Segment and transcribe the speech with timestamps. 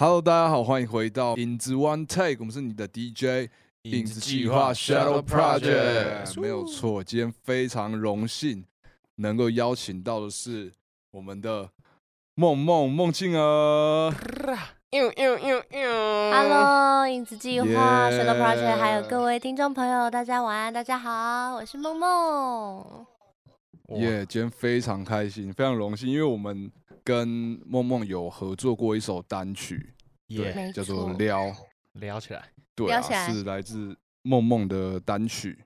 [0.00, 3.50] Hello，大家好，欢迎回到影子 One Take，我们是你的 DJ
[3.82, 7.04] 影子计划 Shadow Project，没有错。
[7.04, 8.64] 今天非常荣幸
[9.16, 10.72] 能够邀请到的是
[11.10, 11.68] 我们的
[12.34, 14.10] 梦梦梦静儿。
[16.32, 23.04] Hello，影子计划 Shadow Project，还有各位听众朋友，大家晚安，大家好，我是梦梦。
[23.98, 26.72] 耶今天非常开心，非常荣幸，因为我们
[27.04, 27.28] 跟
[27.66, 29.94] 梦梦有合作过一首单曲，
[30.28, 31.46] 对叫做撩
[31.94, 32.88] 《撩》，起来，对
[33.32, 35.64] 是来自梦梦的单曲。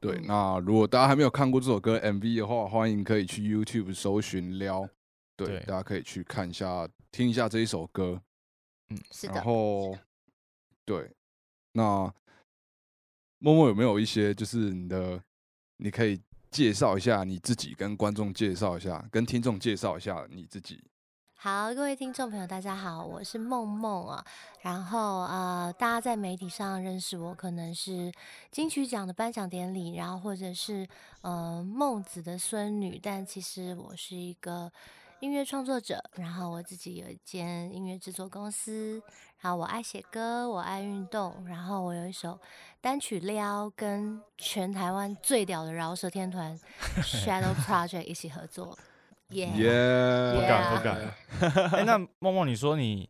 [0.00, 4.88] 对，嗯那如果大家还没有看过这首歌 MV 的话，欢迎可以去 YouTube 搜寻“撩”，
[5.36, 8.20] 对，大家可以去看一下、听一下这一首歌。
[8.88, 9.96] 嗯是的，后，
[10.84, 11.10] 对，
[11.72, 12.12] 那
[13.38, 15.22] 默默有没有一些就是你的，
[15.76, 20.82] 你可以介绍一下你自己，跟观众介绍一下，跟听众介绍一下你自己。
[21.34, 24.22] 好，各位听众朋友，大家好，我是梦梦啊。
[24.60, 28.12] 然后呃，大家在媒体上认识我，可能是
[28.50, 30.86] 金曲奖的颁奖典礼，然后或者是
[31.22, 34.70] 呃孟子的孙女，但其实我是一个
[35.20, 39.02] 音乐创作者，然后我自己有一间音乐制作公司，
[39.40, 42.40] 然后我爱写歌，我爱运动，然后我有一首
[42.80, 46.58] 单曲《撩》跟全台湾最屌的饶舌天团
[47.04, 48.76] Shadow Project 一起合作，
[49.32, 51.70] 耶、耶、不敢不敢。
[51.78, 53.06] 哎，那梦梦，你说你，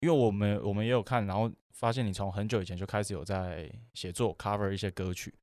[0.00, 5.34] 因为我们我们也有看，然后发现你从很久以前就开始有在写作 cover 一些歌曲，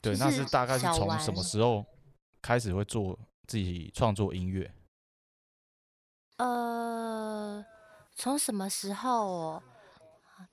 [0.00, 1.84] 对，就那是大概是从什么玩时候
[2.40, 4.72] 开始会做自己创作音乐？
[6.40, 7.62] 呃，
[8.14, 9.62] 从什么时候哦？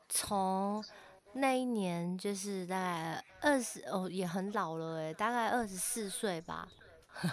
[0.09, 0.83] 从
[1.31, 6.67] 那一年就是大概二十哦，也很老了哎，大概二十四岁吧。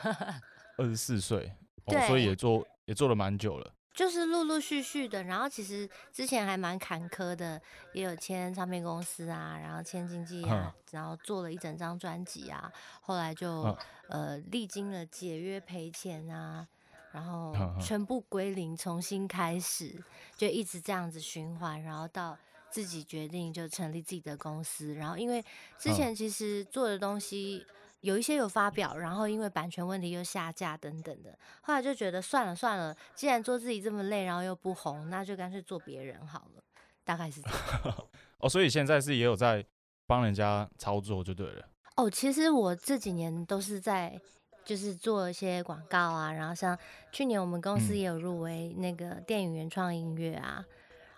[0.79, 1.53] 二十四岁，
[1.87, 3.73] 哦，对所以也做也做了蛮久了。
[3.93, 7.61] 就是陆陆续续的，然后其实之前还蛮坎坷的，
[7.93, 13.77] 也有签唱片公司啊，然后签经纪啊，然后做了一整张专辑啊，后来就、嗯
[14.11, 16.69] 呃历经了解约赔钱啊，
[17.15, 19.95] 然后全部归零，重新开始，
[20.37, 22.37] 就一直这样子循环，然后到
[22.69, 25.41] 自己决定就成立自己的公司，然后因为
[25.79, 27.65] 之嗯前其实做的东西。
[28.01, 36.63] 有一些有发表，然后因为版权问题又下架等等的，后来就觉得算了算了，既然做自己这么累，然后又不红，那就干脆做别人好了，
[37.03, 38.07] 大概是这样。
[38.41, 39.65] 哦，所以现在是也有在
[40.07, 41.67] 帮人家操作就对了。
[41.97, 44.21] 哦，其实我这几年都是在
[44.65, 46.77] 就是做一些广告啊，然后像
[47.13, 50.65] 去年我们公司嗯也有入围那个电影原创音乐啊，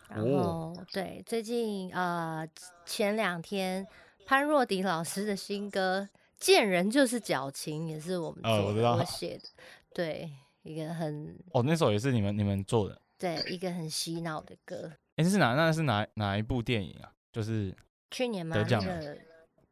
[0.09, 2.47] 然哦后对最近呃
[2.85, 3.87] 前两天
[4.27, 6.09] 潘若迪老师的新歌
[6.39, 9.49] 《见人就是矫情》也是我们做的，哦我知道我写的，
[9.95, 10.31] 对
[10.63, 13.01] 一个很哦，那首也是你们你们做的。
[13.19, 14.93] 对一个很洗脑的歌。
[15.17, 17.11] 哎，是哪那是哪哪一部电影啊？
[17.33, 17.75] 就是
[18.11, 18.85] 去年嘛，那得奖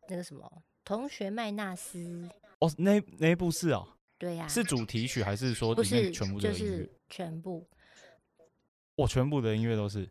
[0.09, 0.51] 那个什么
[0.83, 2.27] 同学麦纳斯，
[2.65, 3.87] 哦，那那一部是哦，
[4.19, 6.59] 对呀、是主题曲还是说不里面是全部的音乐？
[6.59, 7.67] 就是全部。
[8.97, 10.09] 我全部的音乐都是。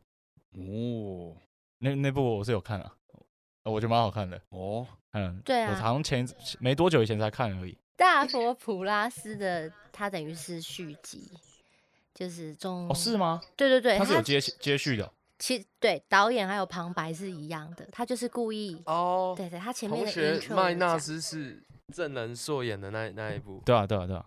[0.52, 1.36] 哦
[1.80, 2.94] 那那部我是有看啊，
[3.64, 4.40] 呃我觉得蛮好看的。
[4.50, 6.28] 哦，嗯，对啊我好像前
[6.60, 7.78] 没多久以前才看而已。
[7.96, 11.32] 大佛普拉斯的，它等于是续集，
[12.14, 13.42] 就是中哦，是吗？
[13.56, 15.14] 对对对，它是有接接续的哦。
[15.40, 23.62] 其对导演还有旁白是一样的，他就是故意，哦，对对，他前面的同学 intro 麦纳斯是郑仁硕演的那那一部。
[23.66, 24.26] 对啊，对啊，对啊。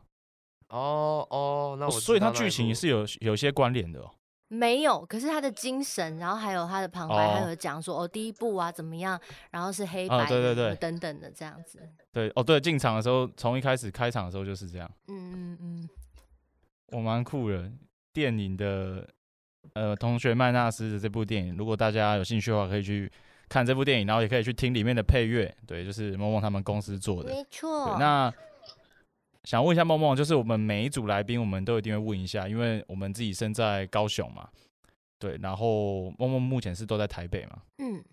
[0.71, 4.11] 哦哦，那哦我所以它剧情是有有些关联的哦。
[4.49, 11.81] 没有，可是他的精神，然后还有他的旁白，还哦有讲说哦第一部啊怎么样，然后是黑白的、啊对对对等等的这样子，
[12.13, 15.89] 对，哦，对，进场的时候，从一开始开场的时候就是这样，嗯嗯嗯，
[16.93, 17.71] 我蛮酷的。
[18.13, 19.07] 电影的
[19.75, 23.13] 呃，同学麦纳斯的这部电影，如果大家有兴趣的话，可以去
[23.49, 25.55] 看这部电影，然后也可以去听里面的配乐。
[25.67, 27.31] 对，就是梦梦他们公司做的。
[27.31, 27.99] 没错，。
[27.99, 28.33] 那
[29.45, 34.49] 想问一下梦梦，就是我们每一组来宾，我们都一定会问一下，因为我们自己身在高雄嘛，
[35.19, 38.05] 对，然后梦梦目前是都在台北嘛，嗯，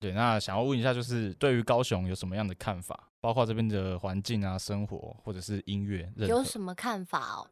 [0.00, 7.46] 对，那想要问一下，就是对于高雄有什么样的看法，包括这边的环境啊、生活或者是音乐，有什么看法哦？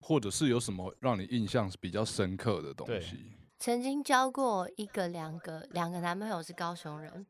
[0.00, 3.18] 或者是有什么让你印象比较深刻的东西？
[3.58, 7.26] 曾经交过一个、两个、两个男朋友是高雄人，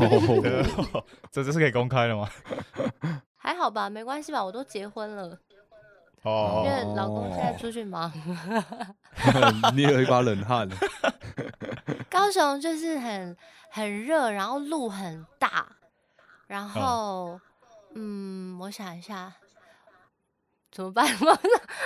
[0.00, 2.28] 哦 这这是可以公开的吗？
[3.36, 5.38] 还好吧，没关系吧，我都结婚了，
[6.22, 8.10] 哦因为老公现在出去忙。
[9.74, 10.68] 捏了一把冷汗。
[12.08, 13.36] 高雄就是很
[13.70, 15.66] 很热，然后路很大，
[16.46, 17.38] 然后
[17.94, 19.32] 嗯我想一下，
[20.76, 21.06] 怎么办？
[21.22, 21.38] 我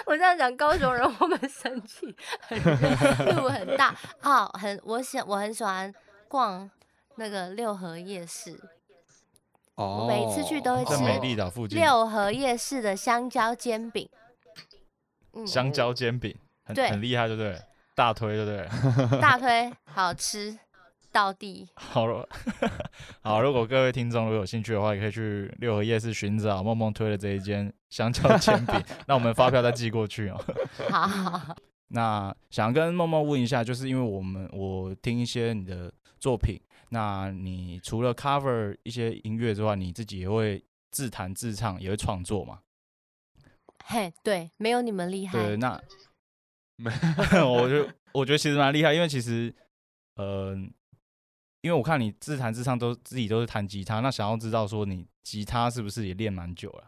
[0.07, 2.13] 我这样讲，高雄人会不会生气？
[2.41, 5.95] 很热路很大啊、很我喜我很喜欢
[6.27, 6.69] 逛
[7.15, 8.59] 那个六合夜市，
[9.77, 14.09] 哦，每次去都会吃在美丽岛附近，六合夜市的香蕉煎饼。
[15.35, 17.63] 嗯，香蕉煎饼很很厉害，对不对？
[17.95, 19.21] 大推，对不对？
[19.23, 20.59] 大推好吃
[21.13, 21.69] 到地。
[21.77, 22.29] 好了，
[23.23, 28.75] 好，如果各位听众如果有兴趣的话，也可以去六合夜市寻找梦梦推的这一间香蕉 煎饼，
[29.07, 30.45] 那我们发票再寄过去哦。
[30.91, 31.57] 好好好，
[31.89, 36.61] 那想跟梦梦问一下，就是因为我们我听一些你的作品，
[36.91, 42.61] 那你除了 cover 一些音乐之外，你自己也会自弹自唱，也会创作嘛？
[43.85, 45.37] 嘿，对，没有你们厉害。
[45.37, 45.81] 对，那
[46.77, 46.91] 没
[47.43, 49.53] 我就我觉得其实蛮厉害，因为其实，
[50.15, 50.57] 呃，
[51.63, 56.85] 因为我看你自弹自唱都自己都是弹吉他，那想要知道说你吉他是不是也练蛮久了？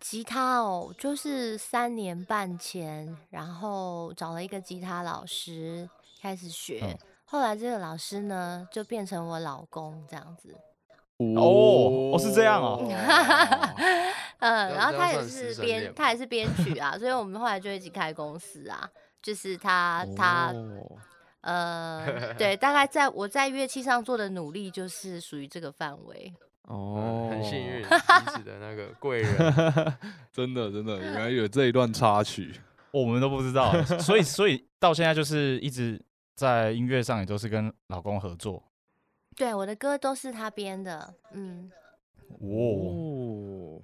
[0.00, 5.88] 吉他哦，就是三年半前，然后找了一个吉他老师
[6.20, 10.56] 开始学，嗯后来这个老师呢就变成我老公这样子。
[11.18, 12.82] 哦哦是这样哦
[14.40, 18.90] 嗯，然后他也是编，他也是编曲啊，所以我们后来就一起开公司啊。
[19.22, 20.96] 就是他他哦
[21.42, 26.32] 呃，对， 大概在我在乐器上做的努力就是属于这个范围。
[26.62, 29.36] 哦，很幸运， 彼此的那个贵人。
[30.30, 32.54] 真的真的，原来有这一段插曲。
[32.92, 36.00] 我们都不知道，所以所以到现在就是一直
[36.34, 38.62] 在音乐上也都是跟老公合作。
[39.36, 41.70] 对，我的歌都是他编的，嗯，
[42.40, 43.82] 哦，哦，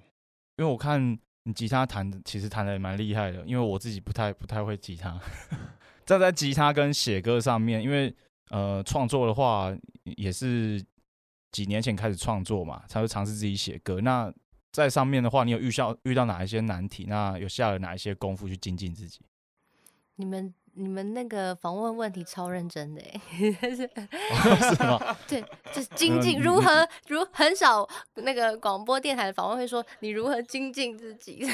[0.57, 5.19] 因为我看你吉他弹的其实弹的也蛮厉害的，因为我自己不太不太会吉他。
[6.07, 8.11] 站在吉他跟写歌上面，因为
[8.49, 9.71] 呃创作的话
[10.03, 10.81] 也是
[11.51, 13.99] 几年前开始创作嘛，才会尝试自己写歌。
[13.99, 14.33] 那
[14.71, 17.05] 在上面的话，你有遇到遇到哪一些难题？
[17.09, 19.19] 那有下了哪一些功夫去精进自己？
[20.15, 23.19] 你们你们那个访问问题超认真的 哎，
[23.71, 25.17] 是吗？
[25.27, 25.41] 对，
[25.73, 31.45] 就是精进嗯如何如很少那个广播电台的访问会说你如何精进自己，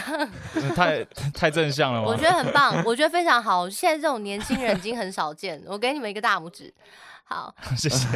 [0.75, 1.03] 太
[1.33, 2.07] 太正向了吗？
[2.07, 3.69] 我觉得很棒，我觉得非常好。
[3.69, 6.73] 现在这种年轻人已经很少见，我给你们一个大拇指。
[7.23, 8.07] 好， 谢谢。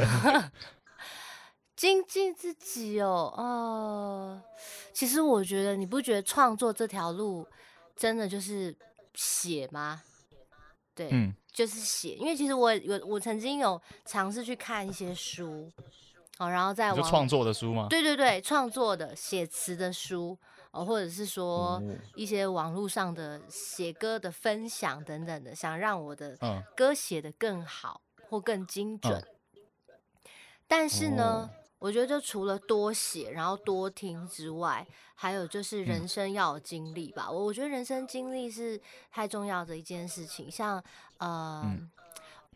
[1.76, 4.42] 精进自己哦，呃，
[4.92, 7.48] 其实我觉得你不觉得创作这条路
[7.96, 8.76] 真的就是
[9.14, 10.02] 写吗？
[10.98, 15.72] 对，嗯就是写，因为其实我有我曾经有尝试去看一些书，
[16.40, 17.86] 哦，然后在网你就创作的书吗？
[17.90, 20.38] 对对对创作的写词的书，
[20.72, 21.84] 哦，或者是说哦
[22.16, 29.14] 一些网络上的写歌的分享等等的，想让我的嗯歌写得更好或更精准。
[29.20, 29.28] 嗯
[30.70, 37.30] 但是呢，哦我觉得就除了多写，然后多听之外，还有就是人嗯生要有经历吧。
[37.30, 38.80] 我我觉得人生经历是
[39.12, 40.50] 太重要的一件事情。
[40.50, 40.84] 像
[41.18, 41.90] 呃，嗯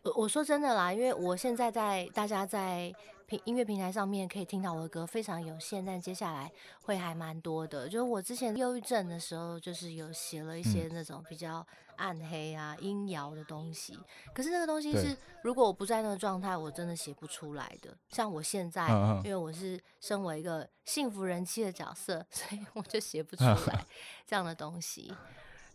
[0.02, 2.92] 我我说真的啦，因为我现在在大家在
[3.32, 6.52] 平音乐平台上面可以听到我的歌非常有限，但接下来
[6.82, 7.88] 会还蛮多的。
[7.88, 13.98] 就是我之前忧郁症的时候，就是有写了一些那种比较暗黑啊、阴摇的东西。
[14.34, 17.96] 可是那个东西是，如果我不在那个状态，我真的写不出来的。
[18.10, 18.86] 像我现在，
[19.24, 23.86] 因为我是身为一个幸福人妻的角色， 所以我就写不出来
[24.26, 25.10] 这样的东西。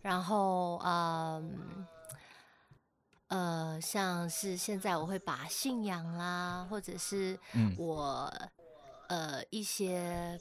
[0.02, 1.84] 然后，嗯。
[3.28, 8.32] 呃，像是现在我会把信仰啦，或者是嗯我
[9.08, 10.38] 呃一些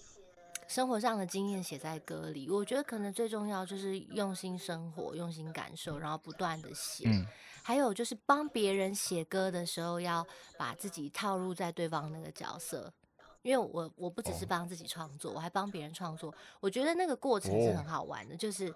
[0.68, 2.50] 生活上的经验写在歌里。
[2.50, 7.04] 我觉得可能最重要就是用心生活，用心感受，然后不断的写。
[7.08, 7.26] 嗯
[7.64, 10.26] 还有就是帮别人写歌的时候，要
[10.58, 12.94] 把自己套入在对方那个角色。
[13.42, 16.34] 因为我我不只是哦帮自己创作，我还帮别人创作。
[16.62, 18.74] 我觉得那个过程是哦很好玩的，就是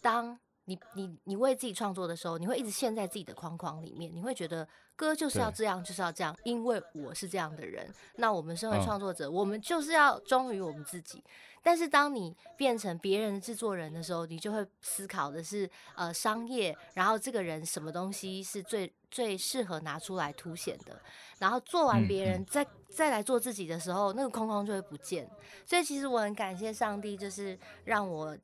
[0.00, 7.92] 当你你你为自己创作的时候，你会一直陷在自己的框框里面，你会觉得歌就是要这样，就是要这样，因为我是这样的人。
[8.16, 11.22] 那我们身为嗯创作者，我们就是要忠于我们自己。
[11.64, 21.00] 但是当你变成别人的制作人的时候，你就会思考的是呃商业，然后这个人什么东西是最最适合拿出来凸显的，
[21.38, 25.28] 然后做完嗯别人嗯再再来做自己的时候，那个框框就会不见。
[25.64, 28.36] 所以其实我很感谢上帝，就是让我。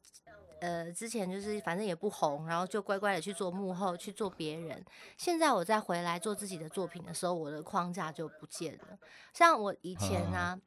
[0.60, 4.84] 呃，之前就是反正也不红，然后就乖乖的去做幕后，去做别人。
[5.16, 8.98] 现在我再回来做自己的作品的时候，我的框架就不见了。
[9.32, 10.58] 像我以前啊，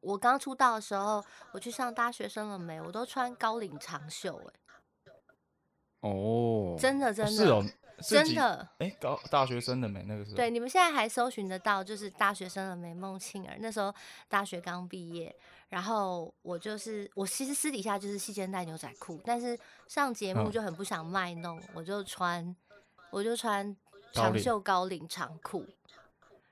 [0.00, 5.10] 我刚出道的时候，我去上大学生了没，我都穿高领长袖、欸，
[6.00, 7.62] 哦，真的真的、是哦，
[8.00, 8.68] 是真的。
[8.78, 13.94] 哎高大学生了没那个时候对，你们现在还搜寻得到，就是大学生了没孟庆儿，那时候
[14.28, 15.34] 大学刚毕业，
[15.68, 22.54] 然后我就是我其实私底下就是细肩带牛仔裤，但是上节目嗯就很不想卖弄，我就穿
[23.10, 23.76] 我就穿
[24.12, 25.66] 长袖高领长裤。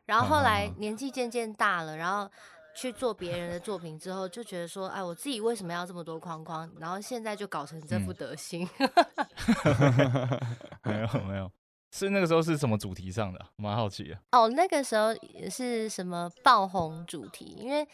[0.04, 2.28] 然后后来年纪渐渐大了，然后
[2.74, 6.68] 去做别人的作品之后，就觉得说，哎，我自己为什么要这么多框框？
[6.80, 8.68] 然后现在就搞成这副嗯德行。
[10.82, 11.48] 没有没有，
[11.92, 14.18] 是那个时候是什么主题上的蛮好奇的。
[14.32, 17.54] 哦，那个时候也是什么爆红主题？
[17.56, 17.86] 因为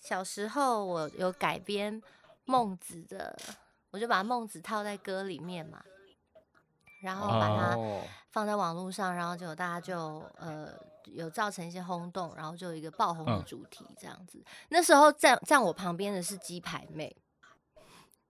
[0.00, 2.02] 小时候我有改编
[2.44, 3.36] 孟子的，
[3.90, 5.82] 我就把孟子套在歌里面嘛，
[7.02, 10.68] 然后把它哦，放在网络上，然后就大家就呃
[11.04, 14.42] 有造成一些轰动，然后就有一个爆红的嗯主题这样子。
[14.68, 17.14] 那时候站站我旁边的是鸡排妹，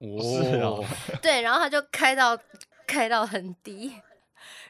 [0.00, 0.84] 是哦，
[1.22, 2.38] 对，然后他就开到
[2.86, 4.00] 开到很低，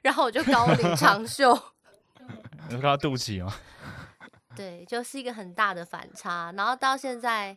[0.03, 1.59] 然后我就高领长 袖。
[2.69, 3.55] 你有看到肚脐吗？
[4.59, 6.53] 对，就是一个很大的反差。
[6.57, 7.57] 然后到现在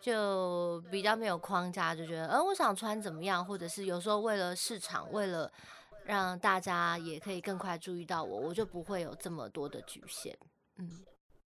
[0.00, 5.50] 就比较没有框架，就觉得，嗯，我想穿怎么样，或者是有时候为了市场，为了
[6.04, 10.36] 让大家也可以更快注意到我，我就不会有这么多的局限。
[10.76, 10.90] 嗯，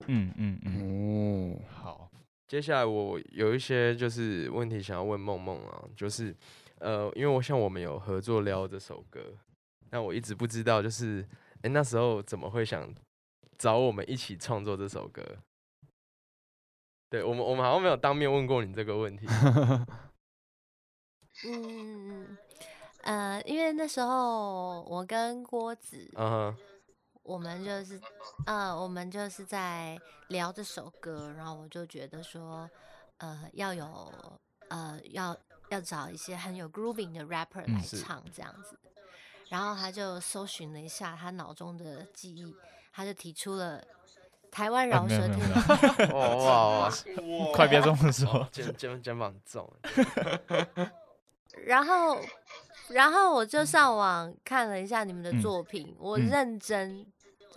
[0.09, 2.11] 嗯嗯嗯，哦，好，
[2.49, 6.35] 接下来我有一些就是问题想要问梦梦啊，就是
[6.80, 9.20] 呃，因为我像我们有合作聊这首歌，
[9.90, 11.23] 那我一直不知道，就是
[11.56, 12.92] 哎、诶那时候怎么会想
[13.61, 15.23] 找我们一起创作这首歌？
[17.11, 19.26] 对我们，我们好像没有当面问过你这个问题。
[21.45, 22.38] 嗯，
[23.02, 26.57] 呃，因为那时候我跟郭子，嗯哼，
[27.23, 28.00] 我们就是，
[28.47, 32.71] 呃，我们就是在聊这首歌，然后我就觉得说，
[33.19, 35.37] 呃，要有，呃，要
[35.69, 38.79] 要找一些很有 grooving 的 rapper 来唱这样子，
[39.50, 42.55] 然后他就搜寻了一下他脑中的记忆，
[43.00, 43.83] 他就提出了
[44.50, 46.92] 台湾饶舌啊没有没有天没有哦哇 哇，
[47.57, 48.47] 快别这么说。
[48.52, 49.73] 肩肩肩膀很重。
[51.64, 52.19] 然后，
[52.88, 57.07] 然后我就上网看了一下你们的嗯作品，我嗯认真，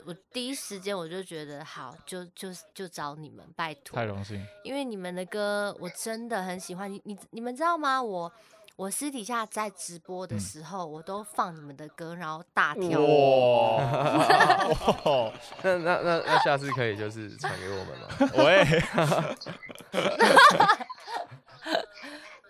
[0.06, 6.92] 我第一时间我就觉得好，就就就找你们，拜托太，荣幸，因为你们的歌我真的很喜欢。
[6.92, 8.02] 你你你们知道吗？
[8.02, 8.32] 我
[8.76, 13.78] 我私底下在直播的嗯时候，我都放你们的歌，然后大跳舞。
[13.78, 18.08] 哇， 那那那那下次可以就是传给我们吗？
[18.44, 18.66] 喂，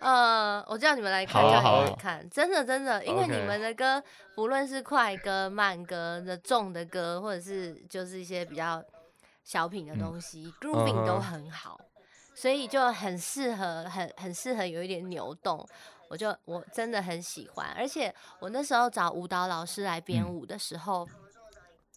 [0.00, 4.02] 呃，我叫你们来看，好啊叫你好看，真的真的，因为你们的歌，
[4.34, 8.82] 不论是快歌、慢歌的重的歌，或者是就是一些比较
[9.42, 11.78] 小品的嗯东西、g r o o v i n g 都很好，
[12.34, 15.66] 所以就很适合，很很适合有一点扭动。
[16.08, 21.08] 我就我真的很喜欢，而且我那时候找舞蹈老师来编嗯舞的时候。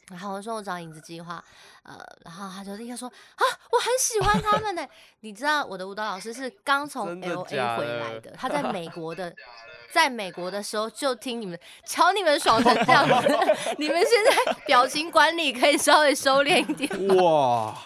[0.09, 1.43] 然后我说我找影子计划，
[1.83, 4.87] 呃，然后他就立刻说啊，我很喜欢他们呢。
[5.19, 9.35] 你知道我的舞蹈老师是刚从 L A 回的来的，他在美国的，
[9.91, 13.27] 在美国的时候就听你们，瞧你们爽成这样子，
[13.77, 17.17] 你们现在表情管理可以稍微收敛一点。
[17.17, 17.77] 哇，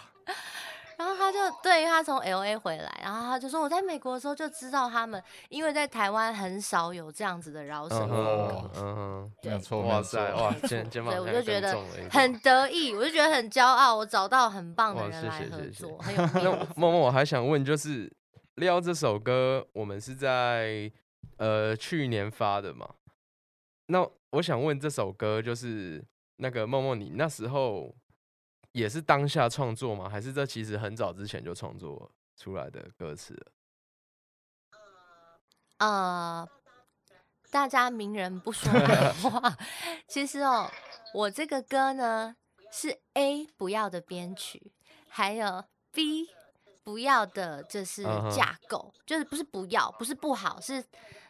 [1.01, 8.79] 然后他就对，他从 L A 回来，然后他就说我在美国的时候就知道他们，因为在台湾很少有这样子的饶舌嗯风哦格。
[8.79, 16.67] 哼，嗯哼，没有错，没哇塞，哇， 肩肩膀对，我就觉得更重了很得意，我就觉得很骄傲，我找到很棒的人来谢谢谢合作， 很有那。
[16.75, 18.07] 默默，我还想问，就是
[18.55, 20.91] 《撩》这首歌，我们是在
[21.37, 22.87] 呃去年发的嘛？
[23.87, 26.03] 那我想问，这首歌就是
[26.37, 27.93] 那个默默，你那时候
[28.71, 30.09] 也是当下创作吗？
[30.09, 33.51] 还是这其实很早之前就创作出来的歌词了？
[35.79, 36.47] 呃，
[37.49, 39.57] 大家名人不说的话。
[40.07, 40.69] 其实哦，
[41.13, 42.35] 我这个歌呢
[42.71, 44.71] 是 A 不要的编曲，
[45.09, 46.29] 还有 B
[46.83, 50.83] 不要的，就是架构就是不是不要，不是不好，是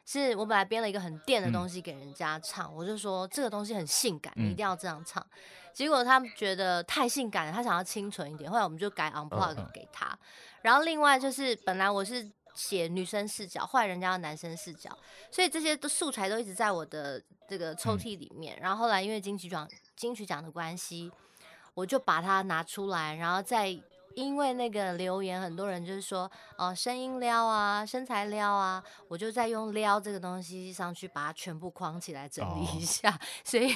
[0.06, 5.26] 是我本来编了一个很电的嗯东西给人家唱，我就说这个东西很性感，你一嗯定要这样唱。
[5.74, 10.18] 结果他们觉得太性感了，他想要清纯一点，后来我们就改 unplug 嗯给他。
[10.62, 14.90] 然后另外就是本来我是写女生视角，后来人家要男生视角，
[15.32, 18.60] 所以这些都素材都一直在我的这个抽嗯屉里面。
[18.60, 19.66] 然后后来因为金曲奖
[19.96, 21.10] 金曲奖的关系，
[21.74, 23.74] 我就把它拿出来，然后再
[24.16, 33.70] 因为那个留言，很多人就是说，哦、声音撩啊，身材撩啊，我就在用撩这个东西上去把它全部框起来整理一哦下， 所以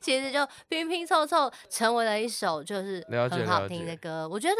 [0.00, 4.28] 其实就拼拼凑凑成为了一首就是很好听的歌。
[4.28, 4.56] 我觉得，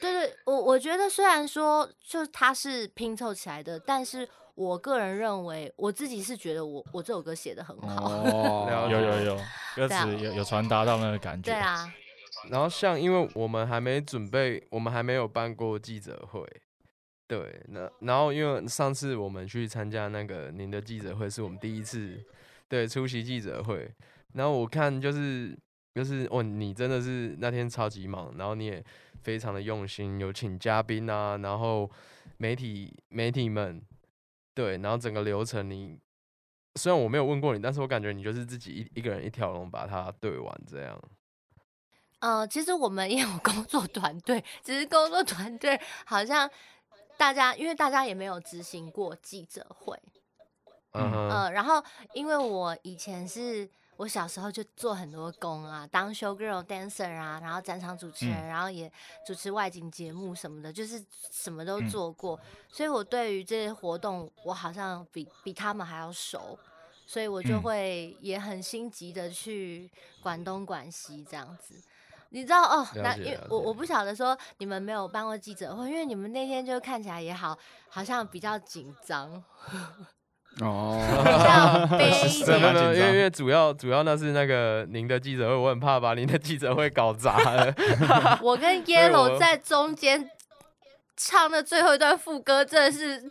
[0.00, 8.10] 对对，我我觉得虽然说就它是拼凑起来的，但是我个人认为，我自己是觉得我我这首歌写的很好。
[8.10, 9.40] 哦， 有有有，
[9.74, 11.50] 歌词有有传达到那个感觉。
[11.52, 11.90] 对啊，
[12.50, 16.46] 然后像因为我们还没准备，我们还没有办过记者会，
[17.26, 22.22] 对，那然后因为上次我们去参加那个您的记者会，是我们第一次
[22.68, 23.90] 对出席记者会，
[24.34, 25.56] 然后我看就是
[25.94, 28.84] 就是哦，你真的是那天超级忙，然后你也
[29.22, 31.90] 非常的用心，有请嘉宾啊，然后
[32.38, 33.80] 媒体媒体们，
[34.54, 35.98] 对，然后整个流程你
[36.74, 41.00] 虽然我没有问过你，但是我感觉你就是自己一一个人一条龙把它对完这样。
[42.22, 46.48] 呃，其实我们也有工作团队，只是工作团队好像
[47.16, 50.00] 大家，因为大家也没有执行过记者会，
[50.92, 58.46] 嗯然后因为我以前是我小时候就做很多工啊，当 show girl dancer 啊，然后展场主持人，嗯。
[58.46, 58.90] 然后也
[59.26, 61.90] 主持外景节目什么的，就是什么都嗯。
[61.90, 62.38] 做过，
[62.70, 66.56] 所以我对于这些活动，我好像比比他们还要熟，
[67.04, 67.62] 所以我就嗯。
[67.62, 69.90] 会也很心急的去
[70.22, 71.82] 管东管西这样子。
[72.32, 77.56] 你知道哦，那因为我我不晓得说你们没有办过记者会，因为你们那天就看起来也好，
[77.90, 79.30] 好像比较紧张，
[80.56, 80.98] 比哦，
[81.44, 82.74] 较悲一是蛮点。
[82.74, 87.74] 没有没有，因为因为主要主要那是那个您的记者会，我很怕把您的记者会搞砸了。
[88.42, 90.30] 我跟 Yellow 在中间
[91.16, 93.22] 唱的最后一段副歌，真的是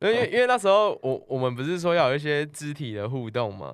[0.00, 3.72] 因为因为那时候我我们不是说要有一些肢体的互动吗？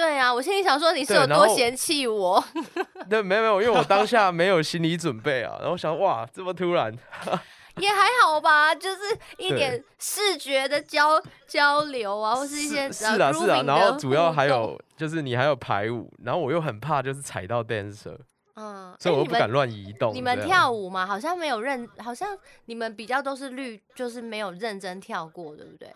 [0.00, 0.32] 对啊！
[0.32, 2.42] 我心里想说你是有多嫌弃我？
[3.10, 6.90] 对，没有没有，因为我当下没有心理准备啊，然后想哇这么突然，
[7.76, 8.98] 也还好吧，就是
[9.36, 18.16] 一点视觉的交交流啊，或是一些是是啊是啊，然后主要还有就是你还有排舞，然后我又很怕就是踩到 dancer，
[18.56, 20.14] 嗯，所以我又不敢乱移动。
[20.14, 25.88] 你们跳舞嘛，好像没有认，好像你们比较都是绿，就是没有认真跳过，对不对？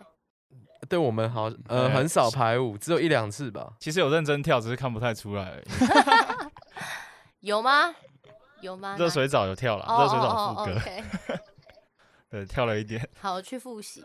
[0.87, 3.73] 对我们好呃呃很少排舞，只有一两次吧。
[3.79, 5.65] 其实有认真跳，只是看不太出来而已。
[7.47, 7.93] 有吗？
[8.61, 8.95] 有吗？
[8.99, 10.81] 热水澡有跳了，哦热水澡副歌
[12.29, 13.07] 对，跳了一点。
[13.19, 14.03] 好，我去复习。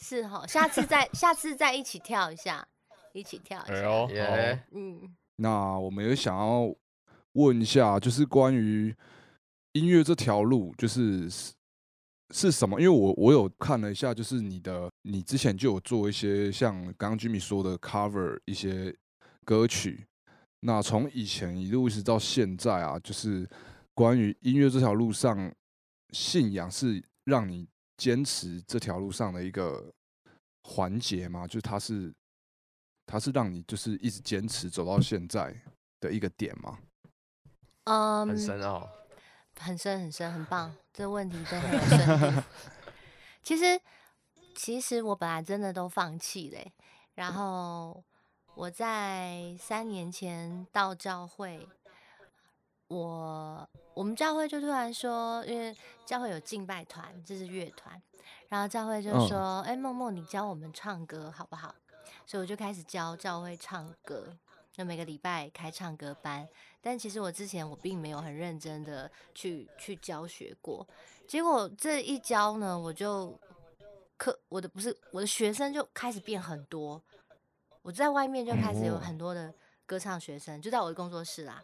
[0.00, 2.66] 是哈，下次再下次再一起跳一下，
[3.12, 3.74] 一起跳一下。
[3.74, 6.72] 哎呦，耶好嗯，那我们也想要
[7.32, 8.94] 问一下，就是关于
[9.72, 11.28] 音乐这条路，就是
[12.34, 12.80] 是是什么？
[12.80, 18.94] 因为我我有看了一下，就是你的你之前就有做一些像刚刚 Jimmy 说的 cover 一些
[19.44, 20.06] 歌曲。
[20.60, 23.48] 那从以前一路一直到现在啊，就是
[23.94, 25.52] 关于音乐这条路上，
[26.10, 29.92] 信仰是让你坚持这条路上的一个
[30.64, 31.46] 环节吗？
[31.46, 32.12] 就是它是
[33.06, 35.54] 它是让你就是一直坚持走到现在
[36.00, 36.78] 的一个点吗？
[37.84, 38.86] 嗯，很深奥。
[39.60, 42.44] 很深很深，很棒，这个问题真的很深。
[43.42, 43.80] 其实，
[44.54, 46.72] 其实我本来真的都放弃嘞、
[47.14, 48.04] 然后
[48.54, 51.68] 我在三年前到教会，
[52.88, 58.00] 我我们教会就突然说，因为教会有敬拜团，这是乐团，
[58.48, 61.74] 然后教会就嗯说：“哎、梦梦，你教我们唱歌好不好？”
[62.26, 64.36] 所以我就开始教教会唱歌，
[64.76, 66.46] 那每个礼拜开唱歌班。
[66.80, 70.86] 但其实我之前我并没有很认真的去去教学过，
[71.26, 73.38] 结果这一教呢，我就
[74.16, 77.02] 课我的不是我的学生就开始变很多，
[77.82, 79.52] 我在外面就开始有哦很多的
[79.86, 81.62] 歌唱学生，就在我的工作室啦。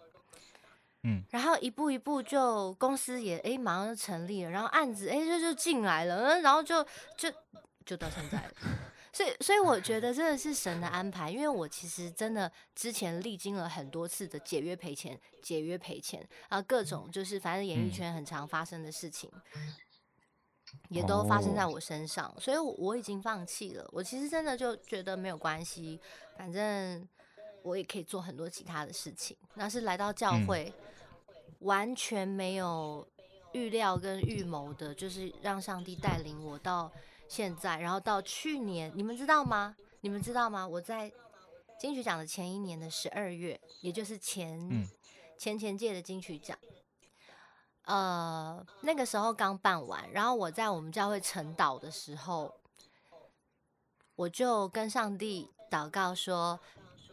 [1.04, 6.82] 嗯，然后一步一步就公司也哎马上就成立了，然后案子哎就就进来了，嗯然后就
[7.16, 7.30] 就
[7.84, 8.52] 就到现在了。
[9.14, 19.30] 所以，所以我觉得真的是神的安排，因为我其实真的之前历经了很多次的解约赔钱、解约赔钱啊，各种就是反正演艺嗯圈很常发生的事情，
[20.88, 23.88] 也都发生在哦我身上，所以我我已经放弃了。
[23.92, 26.00] 我其实真的就觉得没有关系，
[26.36, 27.08] 反正
[27.62, 29.36] 我也可以做很多其他的事情。
[29.54, 30.72] 那是来到教嗯会，
[31.60, 33.06] 完全没有
[33.52, 36.90] 预料跟预谋的，就是让上帝带领我到
[37.28, 39.76] 现在，然后到去年，你们知道吗？
[40.00, 40.66] 你们知道吗？
[40.66, 41.12] 我在
[41.78, 44.86] 金曲奖的前一年的十二月，也就是前、嗯
[45.36, 46.56] 前前届的金曲奖，
[47.86, 52.54] 呃，那个时候刚办完，然后我在我们教会晨祷的时候，
[54.14, 56.60] 我就跟上帝祷告说：“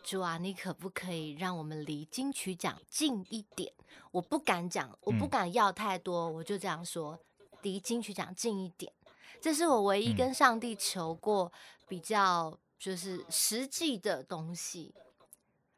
[0.04, 3.74] 主啊，你可不可以让我们离金曲奖近一点？
[4.12, 7.20] 我不敢讲，我不嗯敢要太多，我就这样说，
[7.64, 8.94] 离金曲奖近一点。
[9.42, 10.16] 这是我唯一嗯。
[10.16, 11.52] 跟上帝求过
[11.88, 14.94] 比较就是实际的东西，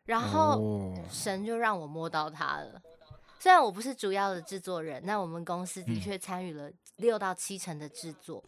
[0.05, 0.93] 然后哦。
[1.09, 2.81] 神就让我摸到它了。
[3.39, 5.99] 虽然我不是主要的制作人，那我们公司的嗯。
[5.99, 8.43] 确参与了六到七成的制作，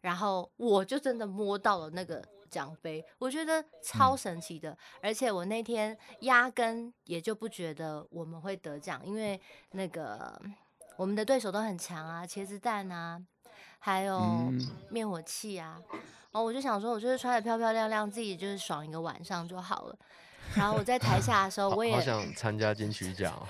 [0.00, 4.18] 然后我就真的摸到了那个奖杯，我觉得超嗯。
[4.18, 4.76] 神奇的。
[5.02, 9.38] 而且我那天压根也就不觉得我们会得奖，因为
[9.72, 10.40] 那个
[10.96, 13.22] 我们的对手都很强啊，茄子蛋啊，
[13.80, 15.76] 还有嗯灭火器啊。
[16.32, 19.96] 然后我就想说，我就是穿的漂漂亮亮，自己就是爽一个晚上就好了。
[20.54, 23.46] 然后我在台下的时候，我也好想参加金曲奖哦。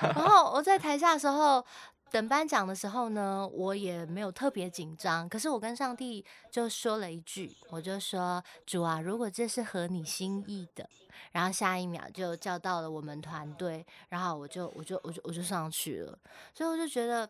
[0.00, 1.64] 然后我在台下的时候，
[2.10, 5.28] 等颁奖的时候呢，我也没有特别紧张。
[5.28, 10.88] 可是我跟上帝就说了一句，我就说：“主啊，如果这是合你心意的。”
[11.32, 16.18] 然后下一秒就叫到了我们团队，然后我就我就我就我就上去了。
[16.54, 17.28] 所以我就觉得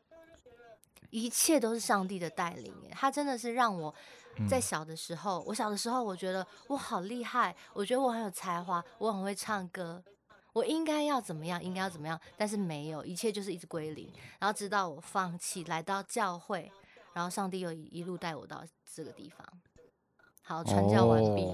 [1.10, 3.94] 一切都是上帝的带领，他真的是让我。
[4.50, 10.04] 在嗯小的时候，我小的时候，我觉得我好厉害，我觉得我很有才华，我很会唱歌，
[10.52, 14.12] 我应该要怎么样，应该要怎么样，但是没有，一切就是一直归零。
[14.38, 16.70] 然后直到我放弃，来到教会，
[17.14, 18.62] 然后上帝又一一路带我到
[18.94, 19.46] 这个地方。
[20.42, 21.46] 好，传教完毕。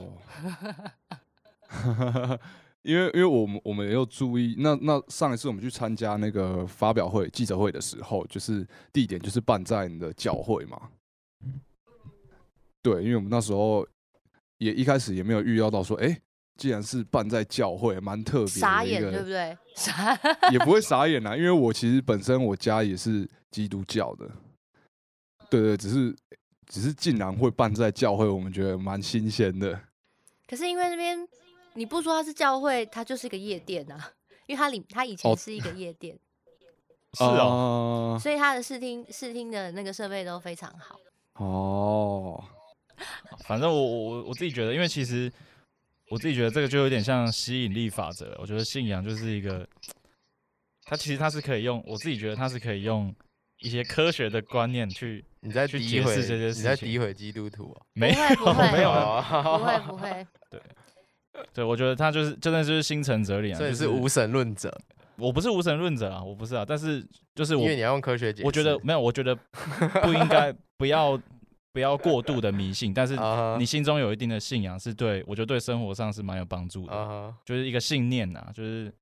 [1.87, 2.41] 哦
[2.83, 10.91] 因为因为我们我们也有注意，那那上一次我们去参加那个发表会记者会的时候，就是地点就是办在你的教会嘛。
[12.83, 13.87] 对，因为我们那时候
[14.59, 16.21] 也一开始也没有预料到说，哎、
[16.57, 19.57] 既然是办在教会，蛮特别傻眼，的，对不对？
[19.77, 20.19] 傻，
[20.51, 24.29] 也不会傻眼啦，因为我其实本身我家也是基督教的，
[25.49, 26.17] 对对，只是
[26.67, 29.81] 只是竟然会办在教会，我们觉得蛮新鲜的。
[30.49, 31.17] 可是因为那边
[31.75, 34.13] 你不说它是教会，它就是一个夜店啊。
[34.47, 36.19] 因为它里它以前哦是一个夜店，
[37.15, 40.99] 是哦，啊所以它的视听视听的那个设备都非常好。
[41.35, 42.43] 哦，
[43.47, 45.33] 反正我我我我自己觉得，因为其实
[46.11, 48.37] 我自己觉得这个就有点像吸引力法则。
[48.41, 49.67] 我觉得信仰就是一个，
[50.85, 53.15] 它其实它是可以用，我自己觉得它是可以用
[53.61, 57.87] 一些科学的观念去，你在去诋毁解释这些你在事情诋毁基督徒啊？
[57.95, 60.61] 没有没有，哦不会不会， 对
[61.67, 64.73] 我觉得他就是真的就是心诚则灵啊，所以就是无神论者，
[65.17, 68.47] 我不是无神论者啊，我不是啊，但是就是我因为你要用科学解释。
[68.47, 69.35] 我觉得没有，我觉得
[70.03, 71.21] 不应该 不要
[71.73, 73.17] 不要过度的迷信，但是
[73.59, 78.93] 你心中有一定的信仰是对我觉得对生活上是蛮有帮助的，就是一个信念呐，就是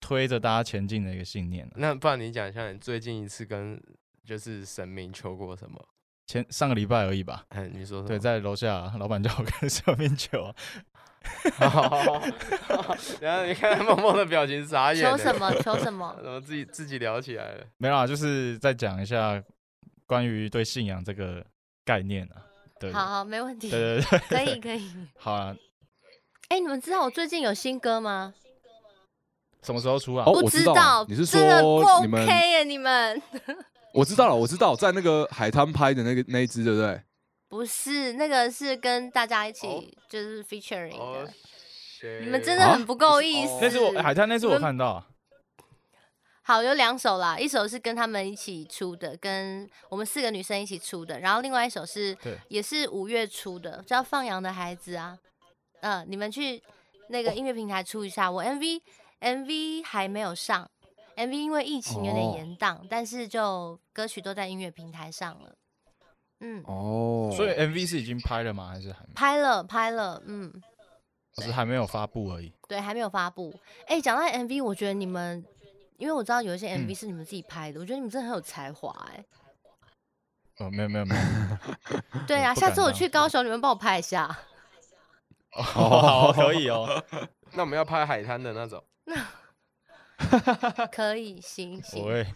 [0.00, 1.72] 推着大家前进的一个信念啊。
[1.76, 3.80] 那不然你讲一下你最近一次跟
[4.24, 5.84] 就是神明求过什么？
[6.28, 8.02] 前上个礼拜而已吧，哎，你说？
[8.04, 10.54] 对，在楼下老板叫我跟上面求啊，
[13.20, 16.14] 然后你看梦梦的表情傻眼了，求什么 求什么？
[16.22, 17.64] 怎么自己自己聊起来了？
[17.78, 19.42] 没有啊，就是再讲一下
[20.06, 21.44] 关于对信仰这个
[21.84, 22.42] 概念啊。
[22.80, 24.90] 对，好好，没问题，对对对， 可以可以。
[25.16, 25.54] 好啊，
[26.48, 28.34] 哎、你们知道我最近有新歌吗？
[29.62, 30.24] 什么时候出啊？
[30.26, 31.40] 哦不我知道道，你是说
[32.02, 32.64] 你们 OK 耶？
[32.64, 33.22] 你们
[33.94, 37.00] 我知道了，我知道，在那个海滩拍的那个那一支，对不对？
[37.52, 41.28] 不是那个是跟大家一起哦就是 featuring 哦
[42.00, 43.52] 的，，你们真的很不够意思。
[43.52, 45.06] 哦那是我海滩那是我看到啊，
[46.40, 55.18] 好有两首啦，一首是跟他们一起出的，跟我们四个女生一起出的，然后另外一首是对也是五月出的，叫《放羊的孩子》啊。
[55.82, 56.62] 嗯、你们去
[57.10, 58.80] 那个音乐平台出一下，我 MV
[59.20, 60.70] MV 还没有上
[61.16, 65.54] ，MV 因为疫情有点哦延档，但是就歌曲都在音乐平台上了。
[66.44, 68.68] 嗯，哦，所以 MV 是已经拍了吗？
[68.68, 69.14] 还是还没？
[69.14, 70.52] 拍了拍了，嗯，
[71.34, 72.52] 只是还没有发布而已。
[72.68, 73.54] 对，还没有发布。
[73.86, 75.44] 哎、讲到 MV，我觉得你们，
[75.96, 79.24] 因为我知道有一些嗯 MV 是你们自己拍的，我觉得你们真的很有才华、哎。
[80.58, 81.20] 哦，没有没有没有。
[82.26, 84.26] 对啊，下次我去高雄，你们帮我拍一下。
[85.52, 87.02] 哦，好， 可以哦。
[87.52, 88.82] 那我们要拍海滩的那种。
[89.04, 89.14] 那
[90.90, 92.26] 可以，行行。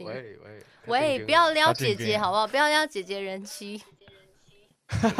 [0.00, 2.46] 喂喂喂，不要撩姐姐好不好？
[2.46, 3.82] 不要撩姐姐人妻。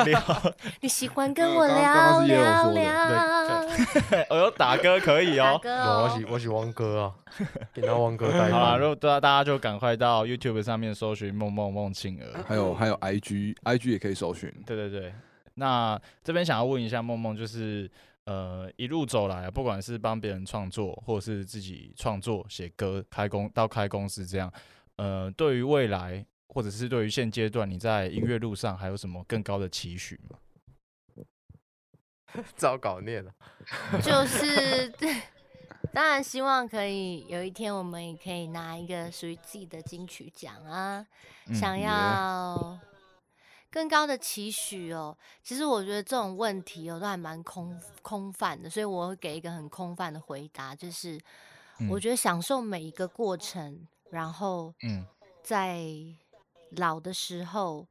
[0.05, 0.20] 聊，
[0.81, 3.66] 你喜欢跟呃我聊聊聊。
[4.31, 5.61] 我有打歌可以哦。
[5.64, 7.14] 哦我喜，我喜汪哥啊，
[7.74, 12.44] 给他汪哥带好啦，如果大家大家就赶快到 YouTube 上面搜寻梦梦梦庆儿。
[12.46, 14.52] 还有还有 IG，IG 也可以搜寻。
[14.64, 15.12] 对对对，
[15.55, 17.90] 那这边想要问一下梦梦，就是
[18.26, 24.52] 呃一路走来，不管是帮别人创作，或者是自己创作写歌、开公到开公司这样，
[24.96, 30.38] 呃，对于未来或者是对于现阶段你在音乐路上还有什么更高的期许吗？
[32.56, 33.32] 糟稿念了。
[34.02, 34.88] 就是，
[35.92, 41.06] 当然希望可以有一天我们也可以拿一个属于自己的金曲奖啊。
[41.48, 42.76] 嗯想耶要
[43.76, 45.14] 更高的期许哦。
[45.42, 51.20] 其实我觉得这种问题哦都还蛮空空泛的，所以我会给一个很空泛的回答，就是
[51.90, 55.04] 我嗯觉得享受每一个过程，然后嗯
[55.42, 55.84] 在
[56.70, 57.86] 老的时候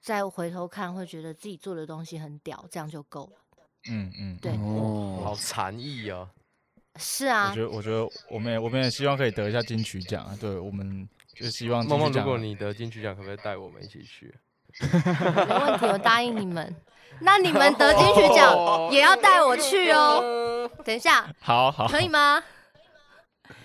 [0.00, 3.58] 再回头看，会觉得自己做的东西很屌，这样就够了。
[3.90, 6.26] 嗯嗯，对嗯哦好禅意哦。
[6.96, 11.06] 是啊我觉，得我觉得我们也我们也希望可以得一下金曲奖啊，对我们
[11.40, 14.34] 就希望金梦梦，如果你得金曲奖，可不可以带我们一起去？
[14.80, 16.74] 没问题，我答应你们。
[17.22, 20.70] 那你们得金曲奖也要带我去哦。
[20.84, 22.42] 等一下，好好可以吗？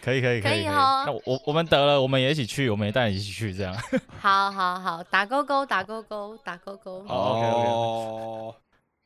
[0.02, 3.76] 可以可以以可以，可以哦那我我我们得了，我们也一起去，我们也带你一起去，这样。
[4.20, 7.06] 好好好，打勾勾，打勾勾，打勾勾。
[7.08, 8.56] 哦，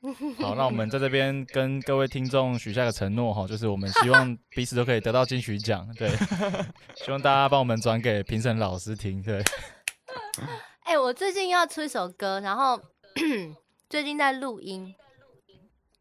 [0.40, 6.10] 好，那我们在这边跟各位听众许下个承诺哈，就是我们希望 彼此都可以得到金曲奖，对，
[6.96, 9.44] 希望大家帮我们转给评审老师听，对。
[10.84, 12.80] 哎、我最近要出一首歌，然后
[13.90, 14.96] 最近在录音，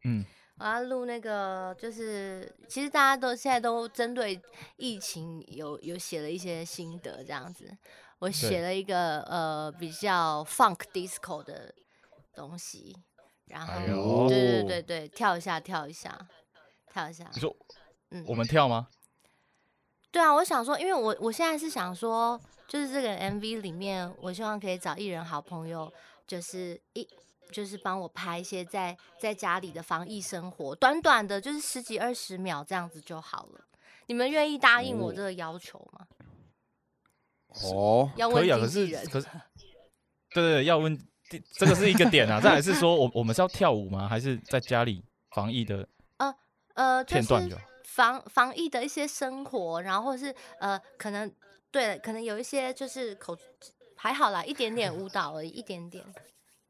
[0.05, 0.25] 嗯，
[0.59, 4.41] 我要录那个，就是其实大家都现在都针对
[4.77, 7.77] 疫情有有写了一些心得这样子。
[8.19, 11.73] 我写了一个呃比较 funk disco 的
[12.33, 12.95] 东西，
[13.49, 16.17] 然后、对对对对，跳一下跳一下
[16.93, 17.55] 跳一下你，说
[18.11, 18.87] 嗯，我们跳吗？
[20.11, 25.91] 对啊，我想说，因为我我现在是想说，就是这个 MV 里面，我希望可以找艺人好朋友，
[26.25, 27.07] 就是一
[27.51, 33.65] 就是帮我拍一些在在家里的防疫生活，短短的就是十几二十秒这样子就好了。
[34.07, 36.07] 你们愿意答应我哦这个要求吗？
[37.63, 39.03] 哦，要问可以啊，可经纪人。
[39.03, 39.27] 是可是，
[40.31, 41.03] 对对对，要问第
[41.53, 42.39] 这个是一个点啊。
[42.39, 44.07] 再来是说我我们是要跳舞吗？
[44.07, 45.03] 还是在家里
[45.35, 45.87] 防疫的
[46.17, 46.35] 呃，
[46.75, 47.55] 呃片段就？
[47.83, 51.29] 防防疫的一些生活，然后或是呃，可能
[51.71, 53.37] 对了，可能有一些就是口
[53.95, 56.05] 还好啦，一点点舞蹈而已，一点点。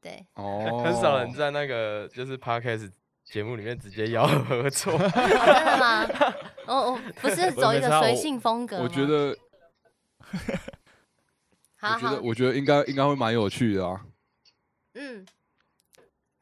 [0.02, 2.90] 对，哦，很少人在那个就是 podcast
[3.26, 4.94] 节目里面直接邀合作。
[4.94, 6.08] 哦、真的吗？
[6.66, 9.38] 我我不是走一个随性风格吗我觉得，
[11.84, 14.02] 我觉得，，我觉得应该应该会蛮有趣的啊。
[15.02, 15.26] 嗯，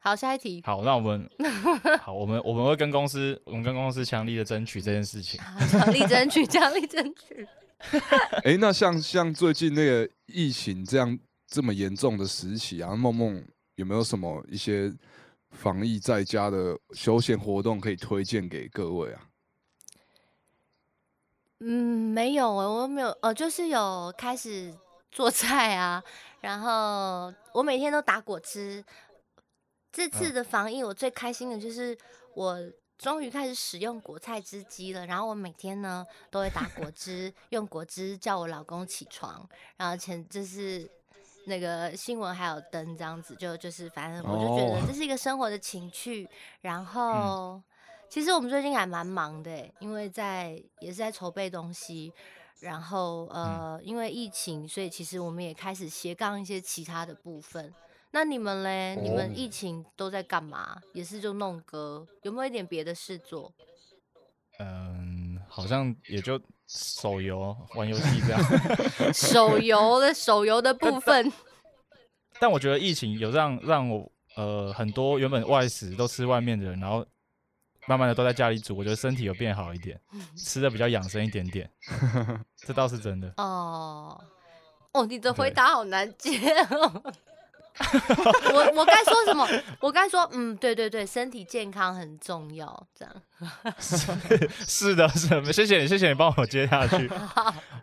[0.00, 1.30] 好，下一题，好，那我们
[2.00, 5.40] 好，我们我们会跟公司，我们跟公司强力的争取这件事情。
[5.70, 7.46] 强力争取，强力争取。
[8.42, 11.16] 哎、那像像最近那个疫情这样
[11.46, 13.40] 这么严重的时期啊，梦梦
[13.76, 14.92] 有没有什么一些
[15.52, 19.22] 防疫在家的休闲活动可以推荐给各位啊？
[21.60, 24.74] 嗯，没有欸我没有，呃，就是有开始
[25.12, 26.02] 做菜啊，
[26.40, 28.84] 然后我每天都打果汁。
[29.90, 31.96] 这次的防疫，我最开心的就是
[32.34, 32.58] 我
[32.98, 35.06] 终于开始使用果菜汁机了。
[35.06, 39.48] 然后我每天呢都会打果汁，用果汁叫我老公起床。
[39.76, 40.88] 然后前就是
[41.46, 46.28] 那个新闻还有灯这样子，就就是反正我就觉得哦这是一个生活的情趣。
[46.60, 47.60] 然后、
[48.10, 52.12] 其实我们最近还蛮忙的欸，因为在也是在筹备东西。
[52.60, 57.72] 然后呃，因为疫情，所以其实我们也开始斜杠一些其他的部分。
[58.10, 58.96] 那你们嘞？
[58.96, 60.80] 你们哦疫情都在干嘛？
[60.94, 63.52] 也是就弄歌，有没有一点别的事做？
[64.58, 68.42] 嗯，好像也就手游玩游戏这样。
[69.14, 71.32] 手游的手游的 部分，
[72.40, 77.06] 但我觉得疫情有让让我呃很多原本外食都吃外面的人，然后
[77.88, 79.98] 慢慢的都在家里煮，我觉得身体有变好一点，
[80.36, 81.68] 吃的比较养生一点点，
[82.56, 83.32] 这倒是真的。
[83.38, 84.22] 哦
[84.92, 87.02] 哦，你的回答好难接哦。
[88.52, 89.46] 我我该说什么？
[89.78, 93.14] 我该说，嗯，对对对，身体健康很重要，这样。
[93.78, 97.08] 是的，是的，谢谢你，谢谢你帮我接下去。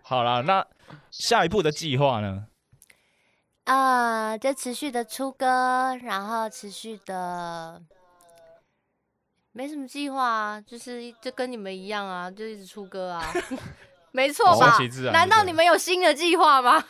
[0.01, 0.67] 好了，那
[1.11, 2.47] 下一步的计划呢？
[3.63, 7.81] 啊，就持续的出歌，然后持续的，
[9.57, 13.33] 没什么计划啊，就是就跟你们一样啊，就一直出歌啊，
[14.11, 14.77] 没错哦吧
[15.13, 16.83] 难道你们有新的计划吗？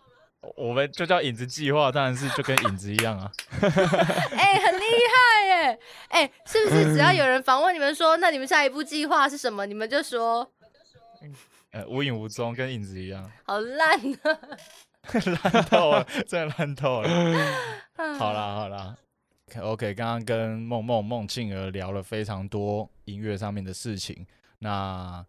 [0.56, 3.30] 我们就叫影子计划，当然是就跟影子一样啊。
[3.60, 5.78] 哎、很厉害耶！
[6.08, 10.50] 哎、是不是只要有人访问你们说，那你们下一步计划是什么，你们就说
[11.72, 14.38] 呃，无影无踪，跟影子一样，好烂啊！
[15.42, 17.08] 烂透了，真的烂透了。
[17.96, 18.96] 嗯好啦好啦
[19.60, 24.26] ，OK，刚刚跟梦梦梦庆儿聊了非常多音乐上面的事情。
[24.58, 25.24] 那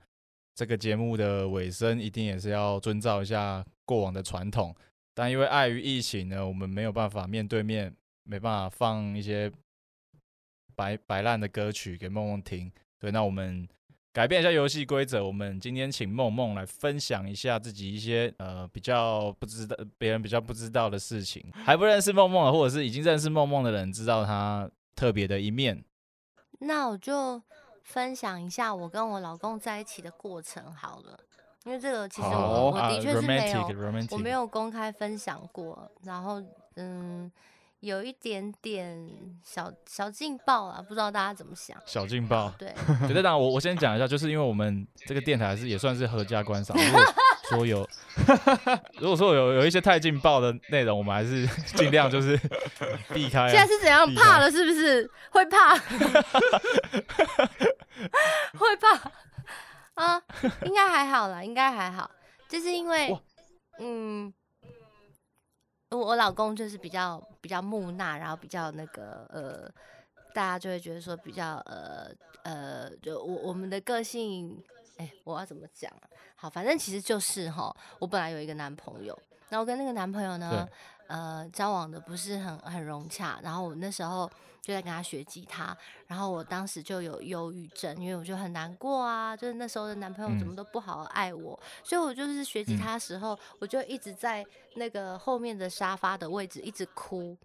[0.56, 4.76] 这个节目的尾声一定也是要遵照一下过往的传统，
[5.14, 9.52] 但因为碍于疫情呢，我们没有办法面对面，没办法放一些
[10.76, 12.72] 白白烂的歌曲给梦梦听。
[13.00, 13.68] 对，那我们
[14.14, 25.84] 改变一下游戏规则，我们今天请梦梦来分享一下自己一些呃比较不知道别人比较不知道的事情，还不认识梦梦的，或者是已经认识梦梦的人，知道她特别的一面。
[26.60, 27.40] 那我就
[27.84, 31.20] 分享一下我跟我老公在一起的过程好了，
[31.66, 35.90] 因为这个其实好我的确是没有，romantic romantic，我没有公开分享过。
[36.02, 36.42] 然后
[36.78, 37.32] 嗯，
[37.82, 39.08] 有一点点
[39.44, 41.78] 小小劲爆啊，不知道大家怎么想？
[41.86, 42.52] 小劲爆。
[42.58, 42.74] 对，
[43.08, 46.76] 绝对当然，我我先讲一下，就是因为我们这个电台是也算是合家观赏。
[46.76, 47.02] 如果
[47.50, 47.88] 说有，
[49.00, 51.46] 如果说有有一些太劲爆的内容，我们还是
[51.78, 52.36] 尽量就是
[53.14, 53.50] 避开啊。
[53.50, 54.52] 现在是怎样怕了？
[54.52, 55.78] 是不是会怕？
[58.58, 59.12] 会怕
[60.04, 60.22] 啊？
[60.66, 62.10] 应该还好啦，应该还好，
[62.50, 63.18] 就是因为，
[63.80, 64.34] 嗯，
[65.92, 69.72] 我我老公就是比较比较木讷，然后比较那个呃，
[70.34, 72.12] 大家就会觉得说比较呃
[72.44, 74.62] 呃，就我我们的个性，
[74.98, 75.90] 哎，我要怎么讲？
[76.36, 80.68] 好，反正其实就是哈，我本来有一个男朋友，那我跟那个男朋友呢，
[81.08, 84.30] 呃，交往的不是很很融洽，然后我那时候
[84.62, 97.38] 就在跟他学吉他，然后我当时就有忧郁症，因为我就很难过啊，就是那时候的男朋友怎么都不好好爱我，所以我就是学吉他的时候，我就一直在那个后面的沙发的位置一直哭，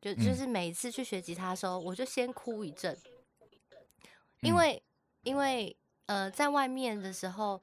[0.00, 0.36] 就就嗯。
[0.36, 2.96] 是每一次去学吉他的时候，我就先哭一阵，
[4.42, 4.56] 因嗯。
[4.56, 4.82] 为
[5.22, 5.74] 因为
[6.06, 7.60] 呃在外面的时候。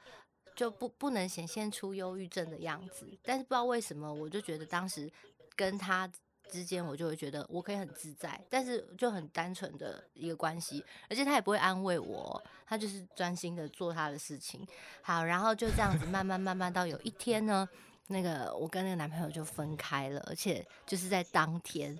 [0.55, 5.11] 就不不能显现出忧郁症的样子，但是不知道为什么，我就觉得当时
[5.55, 6.09] 跟他
[6.49, 14.67] 之间，我就会觉得我可以很自在，但是就很单纯的一个关系，而且他也不会安慰我，他就是专心的做他的事情。
[15.01, 17.67] 好，然后就这样子慢慢慢慢到有一天呢，
[18.07, 21.99] 那个我跟那个男朋友就分开了，而且就是在当天，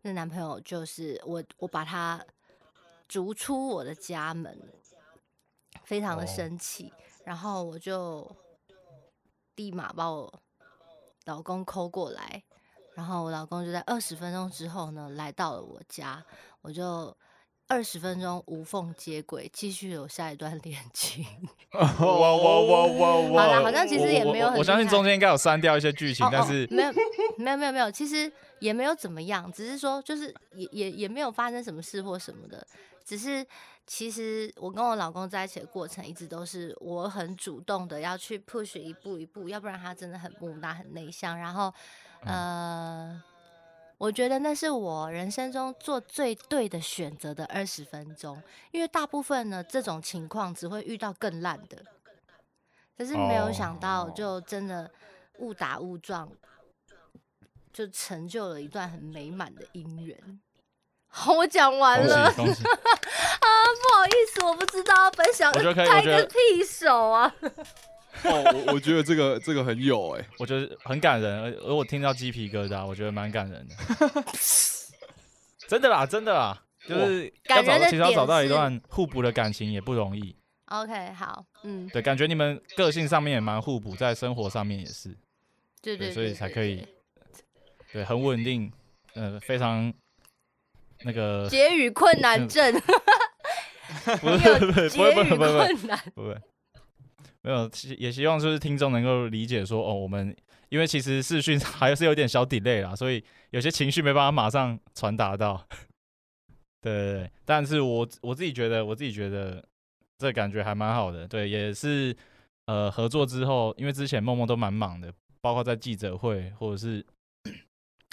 [0.00, 2.24] 那男朋友就是我我把他
[3.06, 4.58] 逐出我的家门，
[5.84, 6.92] 非常的哦生气。
[7.24, 8.30] 然后我就
[9.56, 10.32] 立马把我
[11.24, 12.42] 老公抠过来，
[12.94, 16.24] 然后我老公就在二十分钟之后呢来到了我家，
[16.62, 17.16] 我就
[17.68, 21.24] 二十分钟无缝接轨，继续有下一段 恋情。
[21.72, 23.42] 哇哇哇哇哇！
[23.44, 26.92] 好啦好像其实也没有很我我相信中间应该有删掉一些剧情，但是没有
[27.38, 32.66] 没有没有没有，其实也没有怎么样，只是说就是也也也没有发生什么事或什么的，
[33.04, 33.46] 只是
[33.86, 41.72] 其实我跟我老公在一起的过程，一直都是我很主动的要去 push 一步一步，要不然他真的很木讷很内向，然后
[42.24, 43.22] 呃。
[43.98, 48.42] 我觉得那是我人生中做最对的选择的二十分钟，
[48.72, 51.80] 因为大部分呢这种情况只会遇到更烂的，
[52.98, 54.12] 可是没有想到哦。
[54.12, 54.90] 就真的
[55.38, 56.28] 误打误撞，
[57.72, 60.40] 就成就了一段很美满的姻缘。
[61.08, 62.62] 好，我讲完了喜恭喜！
[63.82, 67.34] 不好意思，我不知道要分享，我觉得可以拍个屁手啊！
[68.24, 73.74] 哦，我我觉得这个这个很有哎、我觉得很感人，而而我听到鸡皮疙瘩，我觉得蛮感人的。
[75.66, 80.36] 真的啦，真的啦，就是要找到，感人的其实要找到一段互补的感情也不容易。
[80.66, 85.08] OK，好，嗯，对，感觉你们个性上面也蛮互补，在生活上面也是，
[85.80, 86.86] 对对，对所以才可以
[87.92, 88.72] 对对，很稳定，
[89.14, 89.92] 呃，非常
[91.04, 92.72] 那个 结语困难嗯症，
[94.20, 96.40] 不是不是不结语会不会不会不会困难，不会，
[97.42, 100.34] 没有，希也希望就是听众能够理解说，哦，我们
[100.68, 105.66] 因为其实视讯还是有点小 delay 啦，所以有些情绪没办法马上传达到。
[106.80, 109.64] 对对对，但是我我自己觉得，我自己觉得
[110.18, 111.28] 这感觉还蛮好的。
[111.28, 112.16] 对，也是
[112.66, 117.04] 呃合作之后，因为之前梦梦都蛮忙的，包括在记者会或者是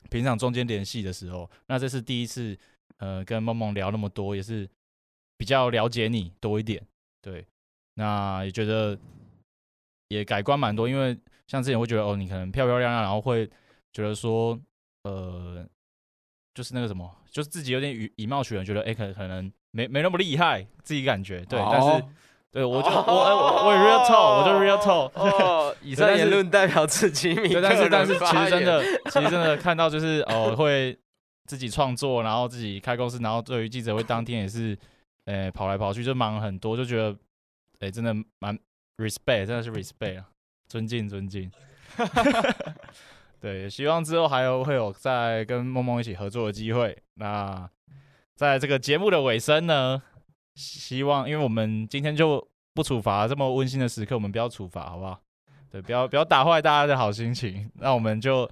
[0.10, 2.58] 平常中间联系的时候，那这是第一次
[2.98, 4.70] 呃跟梦梦聊那么多，也是
[5.38, 6.82] 比较了解你多一点。
[7.22, 7.46] 对，
[7.96, 8.98] 那也觉得
[10.08, 13.46] 也改观蛮多，因为像之前会觉得哦，你可能漂漂亮亮，然后会
[13.92, 14.58] 觉得说，
[15.04, 15.68] 呃，
[16.54, 22.06] 就是那个什么，就是自己有点以以貌取人，觉得哎、可可能没没那么厉害，自己感觉对，但是
[22.52, 30.98] 对我就我我我也 real talk，我就 real talk，哦， 以上言论代表自己米对，但是但是其实真的，其实真的看到就是哦，会
[31.46, 34.78] 自己创作，然后自己开公司，然后对于记者会当天也是，
[35.26, 37.16] 呃，跑来跑去就忙很多，就觉得，
[37.82, 38.58] 哎、真的蛮
[38.98, 40.26] respect，真的是 respect 啊，
[40.68, 41.52] 尊敬尊敬。
[43.40, 46.98] 对，希望之后还有会有再跟梦梦一起合作的机会。
[47.14, 47.70] 那
[48.36, 50.02] 在这个节目的尾声呢，
[50.60, 55.22] 希望因为我们今天就不处罚这么温馨的时刻，我们不要处罚，好不好？
[55.72, 57.72] 对，不要不要打坏大家的好心情。
[57.76, 58.50] 那我们就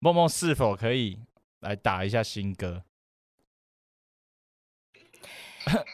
[0.00, 1.16] 梦梦是否可以
[1.60, 2.82] 来打一下新歌？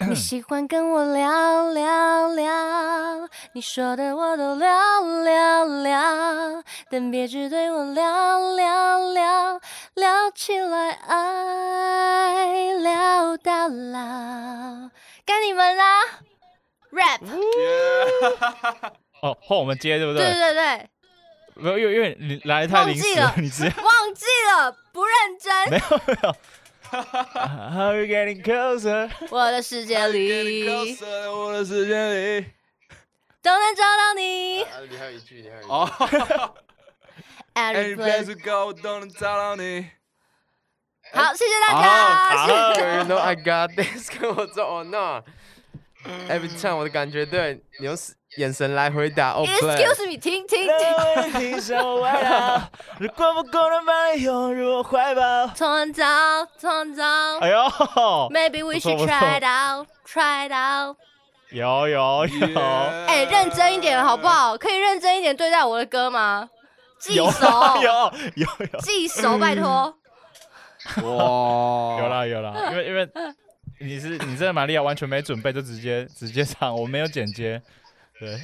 [0.08, 9.60] 你喜欢跟我聊聊聊，你说的我都聊聊聊，但别只对我聊聊聊，
[9.94, 14.90] 聊起来爱聊到老，
[15.30, 16.00] 该你们啦
[16.90, 17.20] ，rap，
[19.22, 20.32] 哦，换我们接对不对对？
[20.34, 20.88] 对对，
[21.54, 25.70] 没有，因为因为你来得太临时忘记了你直接 忘记了，不认真。
[25.70, 26.34] 没有没有。
[27.70, 29.08] How you getting closer？
[29.30, 32.46] 我的世界里我的世界里。
[33.42, 34.62] 都能找到你。
[34.64, 35.70] 啊，你还有一句，你还有一句。
[35.70, 36.54] 哦
[37.54, 39.88] Every，Any place to go 我都能找到你。
[41.12, 41.90] 好，谢谢大好家。
[42.36, 45.22] 好 You know I got this， 跟我说哦 no。
[46.30, 47.94] Every time 我的感觉对，你用
[48.38, 49.34] 眼神来回答。
[49.34, 50.66] Excuse me，停停停。
[50.66, 52.62] 让我停下我外套，
[52.98, 55.48] 如果不够能把你拥入我怀抱。
[55.54, 56.04] 创造，
[56.58, 57.04] 创造。
[57.40, 57.58] 哎呦
[58.30, 60.96] ，Maybe we 不错 should try it out, try it out。
[61.50, 62.60] 有有有，
[63.06, 64.56] 哎，认真一点好不好？
[64.56, 66.48] 可以认真一点对待我的歌吗？
[66.98, 67.46] 记有熟，
[67.82, 69.94] 有有有记熟，拜托。
[71.02, 73.08] 哇， 有啦 有啦，因为因为
[73.80, 77.60] 你是你真的蛮厉害，完全没准备就直接直接唱，我没有剪接。
[78.18, 78.38] 对，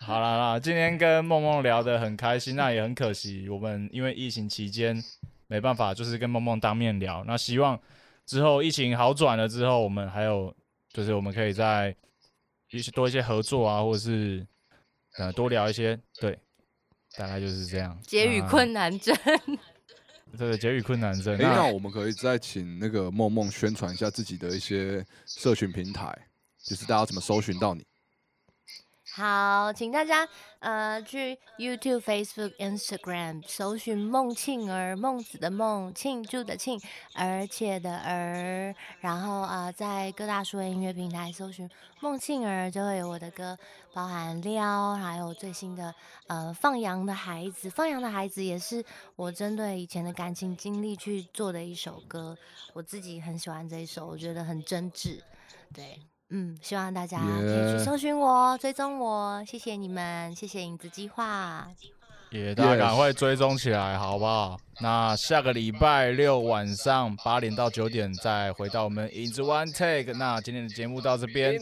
[0.00, 4.96] 好啦啦，今天跟梦梦聊得很开心，那也很可惜，我们因为疫情期间
[5.46, 7.22] 没办法，就是跟梦梦当面聊。
[7.26, 7.78] 那希望
[8.24, 10.54] 之后疫情好转了之后，我们还有
[10.90, 11.94] 就是我们可以在
[12.70, 14.46] 一些多一些合作啊，或者是
[15.18, 16.38] 呃多聊一些，对，
[17.14, 17.98] 大概就是这样。
[18.02, 19.14] 结语困难症。
[20.36, 21.34] 对，结语困难症。
[21.36, 26.16] 哎，那我们可以再请那个梦梦宣传一下自己的一些社群平台，
[26.62, 27.84] 就是大家怎么搜寻到你。
[29.18, 30.28] 好，请大家
[30.60, 36.80] 呃去 YouTube、Facebook、Instagram 搜寻孟庆儿，孟子的孟，庆祝的庆，
[37.14, 43.58] 而且的儿，然后呃在各大数位音乐平台搜寻孟庆儿，就会有我的歌，
[43.92, 45.92] 包含撩，还有最新的
[46.28, 48.84] 呃放羊的孩子，放羊的孩子也是
[49.16, 52.38] 我针对以前的感情经历去做的一首歌，
[52.72, 55.20] 我自己很喜欢这一首，我觉得很真挚，
[55.74, 55.98] 对。
[56.30, 61.66] 嗯，希望大家可以去搜寻我、追踪我，谢谢你们，谢谢影子计划。
[62.30, 64.58] 也大家赶快追踪起来，好不好？
[64.80, 70.12] 那下个礼拜六晚上八点到九点再回到我们影子 One Take。
[70.12, 71.58] 那今天的节目到这边。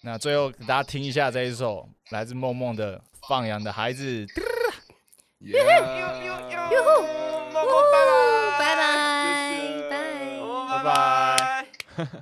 [0.00, 2.98] 那最后给大家听一下这一首来自梦梦的
[3.28, 4.26] 《放羊的孩子》。
[5.40, 5.58] 耶
[6.70, 7.02] 哟呼，
[7.52, 8.74] 呜拜拜，
[9.90, 9.98] 拜。
[10.68, 12.06] 拜拜。